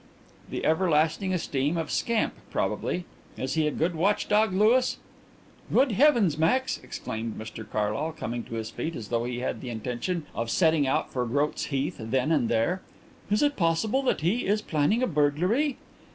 "The 0.49 0.65
everlasting 0.65 1.31
esteem 1.31 1.77
of 1.77 1.91
Scamp 1.91 2.33
probably. 2.49 3.05
Is 3.37 3.53
he 3.53 3.67
a 3.67 3.71
good 3.71 3.93
watch 3.93 4.27
dog, 4.27 4.51
Louis?" 4.51 4.97
"Good 5.71 5.91
heavens, 5.91 6.39
Max!" 6.39 6.79
exclaimed 6.81 7.35
Mr 7.37 7.69
Carlyle, 7.69 8.11
coming 8.11 8.43
to 8.45 8.55
his 8.55 8.71
feet 8.71 8.95
as 8.95 9.09
though 9.09 9.25
he 9.25 9.41
had 9.41 9.61
the 9.61 9.69
intention 9.69 10.25
of 10.33 10.49
setting 10.49 10.87
out 10.87 11.13
for 11.13 11.23
Groat's 11.27 11.65
Heath 11.65 11.97
then 11.99 12.31
and 12.31 12.49
there, 12.49 12.81
"is 13.29 13.43
it 13.43 13.55
possible 13.55 14.01
that 14.01 14.21
he 14.21 14.47
is 14.47 14.63
planning 14.63 15.03
a 15.03 15.07
burglary?" 15.07 15.77